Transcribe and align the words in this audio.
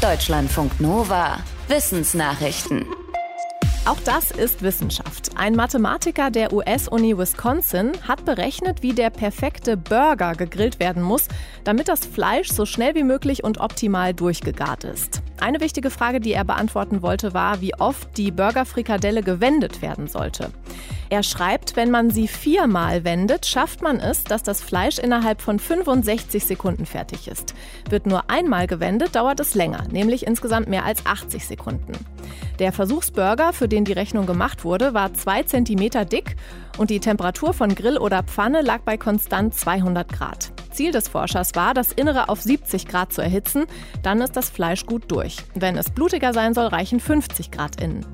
Deutschlandfunk 0.00 0.80
Nova. 0.80 1.38
Wissensnachrichten. 1.66 2.86
Auch 3.84 3.98
das 4.04 4.30
ist 4.30 4.62
Wissenschaft. 4.62 5.30
Ein 5.36 5.56
Mathematiker 5.56 6.30
der 6.30 6.52
US-Uni 6.52 7.18
Wisconsin 7.18 7.90
hat 8.06 8.24
berechnet, 8.24 8.84
wie 8.84 8.92
der 8.92 9.10
perfekte 9.10 9.76
Burger 9.76 10.34
gegrillt 10.34 10.78
werden 10.78 11.02
muss, 11.02 11.26
damit 11.64 11.88
das 11.88 12.06
Fleisch 12.06 12.48
so 12.48 12.64
schnell 12.64 12.94
wie 12.94 13.02
möglich 13.02 13.42
und 13.42 13.58
optimal 13.58 14.14
durchgegart 14.14 14.84
ist. 14.84 15.20
Eine 15.40 15.60
wichtige 15.60 15.90
Frage, 15.90 16.20
die 16.20 16.32
er 16.32 16.44
beantworten 16.44 17.00
wollte, 17.00 17.32
war, 17.32 17.60
wie 17.60 17.74
oft 17.74 18.16
die 18.16 18.30
Burgerfrikadelle 18.30 19.22
gewendet 19.22 19.82
werden 19.82 20.08
sollte. 20.08 20.50
Er 21.10 21.22
schreibt, 21.22 21.76
wenn 21.76 21.90
man 21.90 22.10
sie 22.10 22.28
viermal 22.28 23.04
wendet, 23.04 23.46
schafft 23.46 23.80
man 23.80 23.98
es, 23.98 24.24
dass 24.24 24.42
das 24.42 24.60
Fleisch 24.60 24.98
innerhalb 24.98 25.40
von 25.40 25.58
65 25.58 26.44
Sekunden 26.44 26.84
fertig 26.84 27.28
ist. 27.28 27.54
Wird 27.88 28.06
nur 28.06 28.28
einmal 28.28 28.66
gewendet, 28.66 29.14
dauert 29.14 29.40
es 29.40 29.54
länger, 29.54 29.84
nämlich 29.90 30.26
insgesamt 30.26 30.68
mehr 30.68 30.84
als 30.84 31.06
80 31.06 31.46
Sekunden. 31.46 31.92
Der 32.58 32.72
Versuchsburger, 32.72 33.52
für 33.52 33.68
den 33.68 33.84
die 33.84 33.92
Rechnung 33.92 34.26
gemacht 34.26 34.64
wurde, 34.64 34.92
war 34.92 35.14
2 35.14 35.44
cm 35.44 36.08
dick 36.10 36.36
und 36.76 36.90
die 36.90 37.00
Temperatur 37.00 37.54
von 37.54 37.74
Grill 37.74 37.96
oder 37.96 38.22
Pfanne 38.22 38.60
lag 38.60 38.80
bei 38.80 38.96
konstant 38.96 39.54
200 39.54 40.12
Grad. 40.12 40.52
Ziel 40.78 40.92
des 40.92 41.08
Forschers 41.08 41.56
war, 41.56 41.74
das 41.74 41.90
Innere 41.90 42.28
auf 42.28 42.40
70 42.40 42.86
Grad 42.86 43.12
zu 43.12 43.20
erhitzen, 43.20 43.64
dann 44.04 44.20
ist 44.20 44.36
das 44.36 44.48
Fleisch 44.48 44.86
gut 44.86 45.10
durch. 45.10 45.38
Wenn 45.56 45.76
es 45.76 45.90
blutiger 45.90 46.32
sein 46.32 46.54
soll, 46.54 46.68
reichen 46.68 47.00
50 47.00 47.50
Grad 47.50 47.82
innen. 47.82 48.06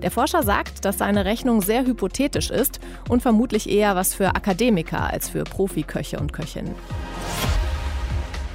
Der 0.00 0.12
Forscher 0.12 0.44
sagt, 0.44 0.84
dass 0.84 0.98
seine 0.98 1.24
Rechnung 1.24 1.62
sehr 1.62 1.84
hypothetisch 1.84 2.50
ist 2.50 2.78
und 3.08 3.22
vermutlich 3.22 3.68
eher 3.68 3.96
was 3.96 4.14
für 4.14 4.36
Akademiker 4.36 5.12
als 5.12 5.30
für 5.30 5.42
Profiköche 5.42 6.20
und 6.20 6.32
Köchinnen. 6.32 6.76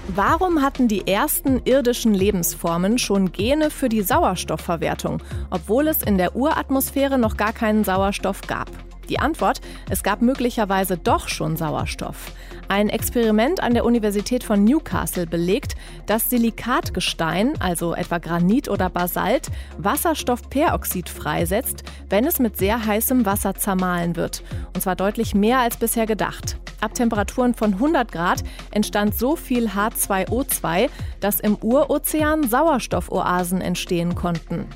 Warum 0.07 0.61
hatten 0.61 0.87
die 0.87 1.05
ersten 1.05 1.61
irdischen 1.65 2.13
Lebensformen 2.13 2.97
schon 2.97 3.33
Gene 3.33 3.69
für 3.69 3.89
die 3.89 4.01
Sauerstoffverwertung, 4.01 5.21
obwohl 5.49 5.89
es 5.89 6.03
in 6.03 6.17
der 6.17 6.37
Uratmosphäre 6.37 7.17
noch 7.17 7.35
gar 7.35 7.51
keinen 7.51 7.83
Sauerstoff 7.83 8.39
gab? 8.47 8.69
Die 9.09 9.19
Antwort, 9.19 9.61
es 9.89 10.03
gab 10.03 10.21
möglicherweise 10.21 10.97
doch 10.97 11.27
schon 11.27 11.57
Sauerstoff. 11.57 12.31
Ein 12.69 12.89
Experiment 12.89 13.63
an 13.63 13.73
der 13.73 13.85
Universität 13.85 14.43
von 14.43 14.63
Newcastle 14.63 15.25
belegt, 15.25 15.75
dass 16.05 16.29
Silikatgestein, 16.29 17.53
also 17.61 17.93
etwa 17.93 18.17
Granit 18.17 18.67
oder 18.67 18.89
Basalt, 18.89 19.47
Wasserstoffperoxid 19.77 21.07
freisetzt, 21.07 21.83
wenn 22.09 22.25
es 22.25 22.39
mit 22.39 22.57
sehr 22.57 22.85
heißem 22.85 23.25
Wasser 23.25 23.55
zermahlen 23.55 24.17
wird. 24.17 24.43
Und 24.73 24.81
zwar 24.81 24.97
deutlich 24.97 25.33
mehr 25.33 25.59
als 25.59 25.77
bisher 25.77 26.05
gedacht. 26.05 26.57
Ab 26.79 26.93
Temperaturen 26.93 27.53
von 27.53 27.73
100 27.73 28.11
Grad 28.11 28.43
entstand 28.71 29.15
so 29.15 29.35
viel 29.35 29.67
H2O2, 29.67 30.89
dass 31.19 31.39
im 31.39 31.57
Urozean 31.61 32.47
Sauerstoffoasen 32.47 33.61
entstehen 33.61 34.15
konnten. 34.15 34.67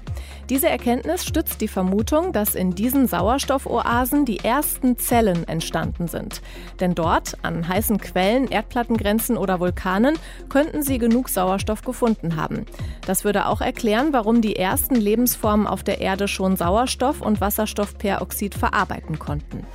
Diese 0.50 0.68
Erkenntnis 0.68 1.26
stützt 1.26 1.62
die 1.62 1.70
Vermutung, 1.70 2.34
dass 2.34 2.56
in 2.56 2.76
diesen 2.76 3.08
Sauerstoffoasen 3.08 4.26
die 4.26 4.40
ersten 4.40 4.98
Zellen 4.98 5.48
entstanden 5.48 6.10
sind. 6.10 6.42
Denn 6.82 6.94
dort, 6.94 7.38
an 7.42 7.68
heißen 7.68 8.00
Quellen, 8.00 8.50
Erdplattengrenzen 8.50 9.38
oder 9.38 9.60
Vulkanen, 9.60 10.18
könnten 10.50 10.84
sie 10.84 10.98
genug 10.98 11.30
Sauerstoff 11.30 11.84
gefunden 11.84 12.36
haben. 12.36 12.66
Das 13.06 13.24
würde 13.24 13.46
auch 13.46 13.62
erklären, 13.62 14.12
warum 14.12 14.42
die 14.42 14.58
ersten 14.58 14.96
Lebensformen 14.96 15.68
auf 15.68 15.84
der 15.84 16.02
Erde 16.02 16.28
schon 16.28 16.58
Sauerstoff 16.58 17.22
und 17.22 17.40
Wasserstoffperoxid 17.40 18.56
verarbeiten 18.56 19.20
konnten. 19.20 19.66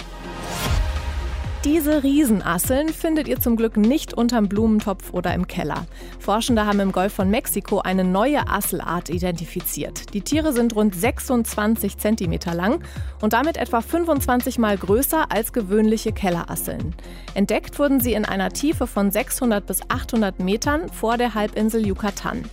Diese 1.67 2.05
Riesenasseln 2.05 2.91
findet 2.91 3.27
ihr 3.27 3.41
zum 3.41 3.57
Glück 3.57 3.77
nicht 3.77 4.15
unterm 4.15 4.49
Blumentopf 4.49 5.13
oder 5.13 5.35
im 5.35 5.49
Keller. 5.49 5.87
Forschende 6.21 6.65
haben 6.65 6.79
im 6.79 6.93
Golf 6.93 7.13
von 7.13 7.29
Mexiko 7.29 7.81
eine 7.81 8.05
neue 8.05 8.49
Asselart 8.49 9.11
identifiziert. 9.11 10.15
Die 10.15 10.21
Tiere 10.21 10.53
sind 10.53 10.77
rund 10.77 10.95
26 10.95 11.99
cm 11.99 12.39
lang 12.55 12.85
und 13.21 13.33
damit 13.33 13.57
etwa 13.57 13.81
25 13.81 14.59
mal 14.59 14.79
größer 14.79 15.33
als 15.33 15.53
gewöhnliche 15.53 16.13
Kellerasseln. 16.13 16.95
Entdeckt 17.35 17.81
wurden 17.81 17.99
sie 17.99 18.13
in 18.13 18.27
einer 18.27 18.51
Tiefe 18.51 18.87
von 18.87 19.11
600 19.11 19.67
bis 19.67 19.81
800 19.91 20.39
Metern 20.39 20.89
vor 20.89 21.17
der 21.17 21.35
Halbinsel 21.35 21.85
Yucatan. 21.85 22.45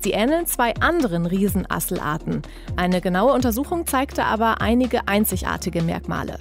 Sie 0.00 0.10
ähneln 0.10 0.46
zwei 0.46 0.74
anderen 0.80 1.26
Riesenasselarten. 1.26 2.42
Eine 2.74 3.00
genaue 3.00 3.32
Untersuchung 3.32 3.86
zeigte 3.86 4.24
aber 4.24 4.60
einige 4.60 5.06
einzigartige 5.06 5.82
Merkmale. 5.82 6.38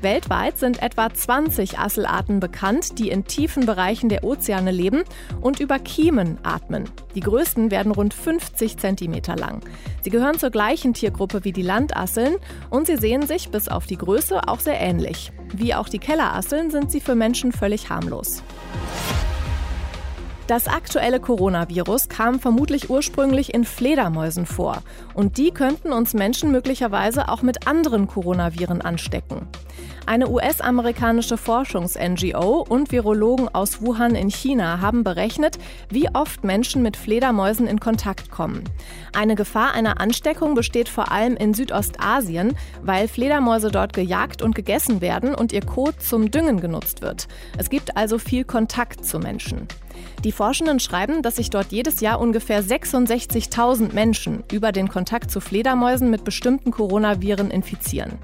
Weltweit 0.00 0.58
sind 0.58 0.80
etwa 0.80 1.12
20 1.12 1.78
Asselarten 1.78 2.38
bekannt, 2.38 3.00
die 3.00 3.10
in 3.10 3.24
tiefen 3.24 3.66
Bereichen 3.66 4.08
der 4.08 4.22
Ozeane 4.22 4.70
leben 4.70 5.02
und 5.40 5.58
über 5.58 5.80
Kiemen 5.80 6.38
atmen. 6.44 6.84
Die 7.16 7.20
größten 7.20 7.72
werden 7.72 7.90
rund 7.90 8.14
50 8.14 8.76
cm 8.76 9.22
lang. 9.36 9.60
Sie 10.02 10.10
gehören 10.10 10.38
zur 10.38 10.50
gleichen 10.50 10.94
Tiergruppe 10.94 11.44
wie 11.44 11.52
die 11.52 11.62
Landasseln 11.62 12.36
und 12.70 12.86
sie 12.86 12.96
sehen 12.96 13.26
sich 13.26 13.50
bis 13.50 13.68
auf 13.68 13.86
die 13.86 13.98
Größe 13.98 14.46
auch 14.46 14.60
sehr 14.60 14.80
ähnlich. 14.80 15.32
Wie 15.52 15.74
auch 15.74 15.88
die 15.88 15.98
Kellerasseln 15.98 16.70
sind 16.70 16.92
sie 16.92 17.00
für 17.00 17.16
Menschen 17.16 17.50
völlig 17.50 17.90
harmlos. 17.90 18.44
Das 20.48 20.66
aktuelle 20.66 21.20
Coronavirus 21.20 22.08
kam 22.08 22.40
vermutlich 22.40 22.88
ursprünglich 22.88 23.52
in 23.52 23.64
Fledermäusen 23.64 24.46
vor. 24.46 24.82
Und 25.12 25.36
die 25.36 25.50
könnten 25.50 25.92
uns 25.92 26.14
Menschen 26.14 26.52
möglicherweise 26.52 27.28
auch 27.28 27.42
mit 27.42 27.66
anderen 27.66 28.06
Coronaviren 28.06 28.80
anstecken. 28.80 29.46
Eine 30.06 30.30
US-amerikanische 30.30 31.36
Forschungs-NGO 31.36 32.64
und 32.66 32.90
Virologen 32.90 33.54
aus 33.54 33.82
Wuhan 33.82 34.14
in 34.14 34.30
China 34.30 34.80
haben 34.80 35.04
berechnet, 35.04 35.58
wie 35.90 36.08
oft 36.14 36.44
Menschen 36.44 36.80
mit 36.80 36.96
Fledermäusen 36.96 37.66
in 37.66 37.78
Kontakt 37.78 38.30
kommen. 38.30 38.64
Eine 39.14 39.34
Gefahr 39.34 39.74
einer 39.74 40.00
Ansteckung 40.00 40.54
besteht 40.54 40.88
vor 40.88 41.12
allem 41.12 41.36
in 41.36 41.52
Südostasien, 41.52 42.56
weil 42.80 43.06
Fledermäuse 43.06 43.70
dort 43.70 43.92
gejagt 43.92 44.40
und 44.40 44.54
gegessen 44.54 45.02
werden 45.02 45.34
und 45.34 45.52
ihr 45.52 45.60
Kot 45.60 46.00
zum 46.00 46.30
Düngen 46.30 46.58
genutzt 46.62 47.02
wird. 47.02 47.28
Es 47.58 47.68
gibt 47.68 47.98
also 47.98 48.18
viel 48.18 48.44
Kontakt 48.44 49.04
zu 49.04 49.18
Menschen. 49.18 49.68
Die 50.24 50.32
Forschenden 50.32 50.80
schreiben, 50.80 51.22
dass 51.22 51.36
sich 51.36 51.50
dort 51.50 51.70
jedes 51.70 52.00
Jahr 52.00 52.20
ungefähr 52.20 52.62
66.000 52.62 53.94
Menschen 53.94 54.42
über 54.52 54.72
den 54.72 54.88
Kontakt 54.88 55.30
zu 55.30 55.40
Fledermäusen 55.40 56.10
mit 56.10 56.24
bestimmten 56.24 56.70
Coronaviren 56.70 57.50
infizieren. 57.50 58.18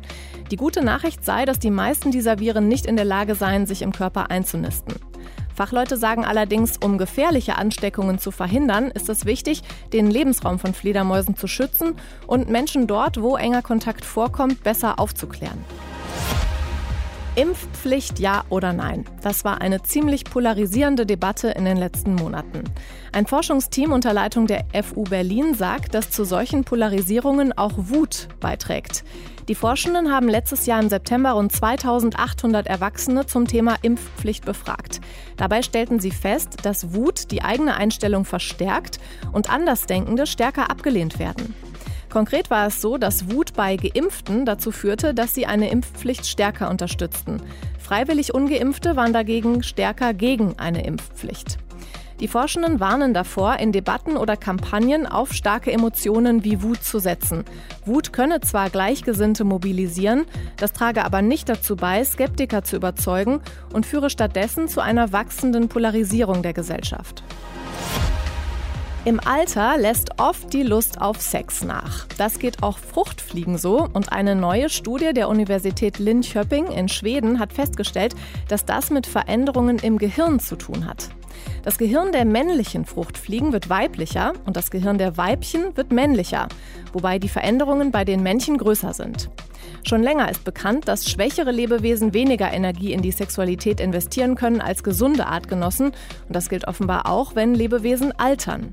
Die 0.50 0.56
gute 0.56 0.84
Nachricht 0.84 1.24
sei, 1.24 1.44
dass 1.44 1.58
die 1.58 1.70
meisten 1.70 2.10
dieser 2.10 2.38
Viren 2.38 2.68
nicht 2.68 2.86
in 2.86 2.96
der 2.96 3.04
Lage 3.04 3.34
seien, 3.34 3.66
sich 3.66 3.82
im 3.82 3.92
Körper 3.92 4.30
einzunisten. 4.30 4.94
Fachleute 5.54 5.96
sagen 5.96 6.24
allerdings, 6.24 6.78
um 6.78 6.98
gefährliche 6.98 7.56
Ansteckungen 7.56 8.18
zu 8.18 8.32
verhindern, 8.32 8.90
ist 8.90 9.08
es 9.08 9.24
wichtig, 9.24 9.62
den 9.92 10.10
Lebensraum 10.10 10.58
von 10.58 10.74
Fledermäusen 10.74 11.36
zu 11.36 11.46
schützen 11.46 11.94
und 12.26 12.50
Menschen 12.50 12.88
dort, 12.88 13.22
wo 13.22 13.36
enger 13.36 13.62
Kontakt 13.62 14.04
vorkommt, 14.04 14.64
besser 14.64 14.98
aufzuklären. 14.98 15.64
Impfpflicht 17.36 18.20
ja 18.20 18.44
oder 18.48 18.72
nein? 18.72 19.04
Das 19.22 19.44
war 19.44 19.60
eine 19.60 19.82
ziemlich 19.82 20.24
polarisierende 20.24 21.04
Debatte 21.04 21.48
in 21.48 21.64
den 21.64 21.76
letzten 21.76 22.14
Monaten. 22.14 22.62
Ein 23.10 23.26
Forschungsteam 23.26 23.90
unter 23.90 24.12
Leitung 24.12 24.46
der 24.46 24.64
FU 24.84 25.02
Berlin 25.02 25.54
sagt, 25.54 25.94
dass 25.94 26.10
zu 26.10 26.24
solchen 26.24 26.62
Polarisierungen 26.62 27.52
auch 27.52 27.72
Wut 27.76 28.28
beiträgt. 28.38 29.02
Die 29.48 29.56
Forschenden 29.56 30.12
haben 30.12 30.28
letztes 30.28 30.66
Jahr 30.66 30.80
im 30.80 30.88
September 30.88 31.32
rund 31.32 31.50
2800 31.50 32.68
Erwachsene 32.68 33.26
zum 33.26 33.48
Thema 33.48 33.76
Impfpflicht 33.82 34.44
befragt. 34.44 35.00
Dabei 35.36 35.62
stellten 35.62 35.98
sie 35.98 36.12
fest, 36.12 36.58
dass 36.62 36.94
Wut 36.94 37.32
die 37.32 37.42
eigene 37.42 37.74
Einstellung 37.74 38.24
verstärkt 38.24 39.00
und 39.32 39.50
Andersdenkende 39.50 40.26
stärker 40.26 40.70
abgelehnt 40.70 41.18
werden. 41.18 41.54
Konkret 42.14 42.48
war 42.48 42.68
es 42.68 42.80
so, 42.80 42.96
dass 42.96 43.32
Wut 43.32 43.54
bei 43.54 43.74
Geimpften 43.74 44.46
dazu 44.46 44.70
führte, 44.70 45.14
dass 45.14 45.34
sie 45.34 45.46
eine 45.46 45.68
Impfpflicht 45.68 46.26
stärker 46.26 46.70
unterstützten. 46.70 47.42
Freiwillig 47.80 48.32
ungeimpfte 48.32 48.94
waren 48.94 49.12
dagegen 49.12 49.64
stärker 49.64 50.14
gegen 50.14 50.56
eine 50.56 50.86
Impfpflicht. 50.86 51.58
Die 52.20 52.28
Forschenden 52.28 52.78
warnen 52.78 53.14
davor, 53.14 53.56
in 53.56 53.72
Debatten 53.72 54.16
oder 54.16 54.36
Kampagnen 54.36 55.08
auf 55.08 55.32
starke 55.32 55.72
Emotionen 55.72 56.44
wie 56.44 56.62
Wut 56.62 56.84
zu 56.84 57.00
setzen. 57.00 57.44
Wut 57.84 58.12
könne 58.12 58.40
zwar 58.40 58.70
Gleichgesinnte 58.70 59.42
mobilisieren, 59.42 60.24
das 60.56 60.72
trage 60.72 61.04
aber 61.04 61.20
nicht 61.20 61.48
dazu 61.48 61.74
bei, 61.74 62.04
Skeptiker 62.04 62.62
zu 62.62 62.76
überzeugen 62.76 63.40
und 63.72 63.86
führe 63.86 64.08
stattdessen 64.08 64.68
zu 64.68 64.80
einer 64.80 65.10
wachsenden 65.10 65.68
Polarisierung 65.68 66.42
der 66.42 66.52
Gesellschaft. 66.52 67.24
Im 69.06 69.20
Alter 69.20 69.76
lässt 69.76 70.18
oft 70.18 70.54
die 70.54 70.62
Lust 70.62 71.02
auf 71.02 71.20
Sex 71.20 71.62
nach. 71.62 72.06
Das 72.16 72.38
geht 72.38 72.62
auch 72.62 72.78
Fruchtfliegen 72.78 73.58
so 73.58 73.86
und 73.92 74.12
eine 74.12 74.34
neue 74.34 74.70
Studie 74.70 75.12
der 75.12 75.28
Universität 75.28 75.98
Linköping 75.98 76.68
in 76.68 76.88
Schweden 76.88 77.38
hat 77.38 77.52
festgestellt, 77.52 78.14
dass 78.48 78.64
das 78.64 78.88
mit 78.88 79.06
Veränderungen 79.06 79.78
im 79.78 79.98
Gehirn 79.98 80.40
zu 80.40 80.56
tun 80.56 80.86
hat. 80.86 81.10
Das 81.64 81.76
Gehirn 81.76 82.12
der 82.12 82.24
männlichen 82.24 82.86
Fruchtfliegen 82.86 83.52
wird 83.52 83.68
weiblicher 83.68 84.32
und 84.46 84.56
das 84.56 84.70
Gehirn 84.70 84.96
der 84.96 85.18
Weibchen 85.18 85.76
wird 85.76 85.92
männlicher, 85.92 86.48
wobei 86.94 87.18
die 87.18 87.28
Veränderungen 87.28 87.90
bei 87.90 88.06
den 88.06 88.22
Männchen 88.22 88.56
größer 88.56 88.94
sind. 88.94 89.28
Schon 89.86 90.02
länger 90.02 90.30
ist 90.30 90.44
bekannt, 90.44 90.88
dass 90.88 91.10
schwächere 91.10 91.50
Lebewesen 91.50 92.14
weniger 92.14 92.50
Energie 92.50 92.94
in 92.94 93.02
die 93.02 93.12
Sexualität 93.12 93.80
investieren 93.80 94.34
können 94.34 94.62
als 94.62 94.82
gesunde 94.82 95.26
Artgenossen 95.26 95.88
und 95.88 95.94
das 96.30 96.48
gilt 96.48 96.66
offenbar 96.66 97.06
auch, 97.06 97.34
wenn 97.34 97.54
Lebewesen 97.54 98.18
altern. 98.18 98.72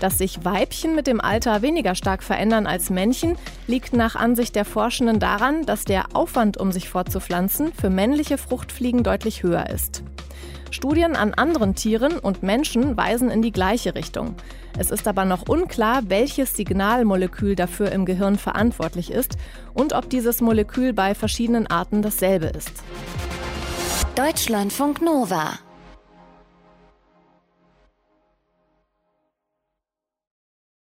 Dass 0.00 0.18
sich 0.18 0.44
Weibchen 0.44 0.94
mit 0.94 1.06
dem 1.06 1.20
Alter 1.20 1.62
weniger 1.62 1.94
stark 1.94 2.22
verändern 2.22 2.66
als 2.66 2.90
Männchen, 2.90 3.36
liegt 3.66 3.92
nach 3.92 4.14
Ansicht 4.14 4.54
der 4.54 4.64
Forschenden 4.64 5.18
daran, 5.18 5.66
dass 5.66 5.84
der 5.84 6.14
Aufwand, 6.14 6.56
um 6.56 6.70
sich 6.70 6.88
fortzupflanzen, 6.88 7.72
für 7.72 7.90
männliche 7.90 8.38
Fruchtfliegen 8.38 9.02
deutlich 9.02 9.42
höher 9.42 9.68
ist. 9.70 10.04
Studien 10.70 11.16
an 11.16 11.34
anderen 11.34 11.74
Tieren 11.74 12.18
und 12.18 12.42
Menschen 12.42 12.96
weisen 12.96 13.30
in 13.30 13.42
die 13.42 13.52
gleiche 13.52 13.94
Richtung. 13.94 14.34
Es 14.78 14.90
ist 14.90 15.08
aber 15.08 15.24
noch 15.24 15.48
unklar, 15.48 16.02
welches 16.08 16.54
Signalmolekül 16.54 17.56
dafür 17.56 17.90
im 17.90 18.04
Gehirn 18.04 18.36
verantwortlich 18.38 19.10
ist 19.10 19.36
und 19.74 19.94
ob 19.94 20.10
dieses 20.10 20.40
Molekül 20.40 20.92
bei 20.92 21.14
verschiedenen 21.14 21.66
Arten 21.66 22.02
dasselbe 22.02 22.46
ist. 22.46 22.72
Deutschlandfunk 24.14 25.00
Nova 25.00 25.58